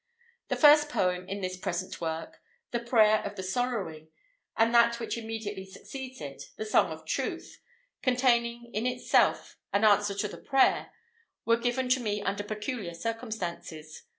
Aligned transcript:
The 0.47 0.55
first 0.55 0.89
poem 0.89 1.29
in 1.29 1.41
this 1.41 1.57
present 1.57 2.01
work, 2.01 2.41
"The 2.71 2.79
Prayer 2.79 3.19
of 3.21 3.35
the 3.35 3.43
Sorrowing," 3.43 4.07
and 4.57 4.73
that 4.73 4.99
which 4.99 5.15
immediately 5.15 5.63
succeeds 5.63 6.19
it, 6.19 6.41
"The 6.57 6.65
Song 6.65 6.91
of 6.91 7.05
Truth," 7.05 7.59
containing 8.01 8.71
in 8.73 8.87
itself 8.87 9.57
an 9.71 9.83
answer 9.85 10.15
to 10.15 10.27
the 10.27 10.39
Prayer, 10.39 10.91
were 11.45 11.57
given 11.57 11.87
to 11.89 11.99
me 11.99 12.19
under 12.23 12.43
peculiar 12.43 12.95
circumstances. 12.95 14.01